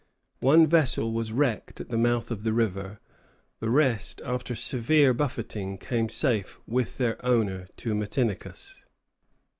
[0.39, 2.99] One vessel was wrecked at the mouth of the river;
[3.59, 8.85] the rest, after severe buffeting, came safe, with their owner, to Matinicus.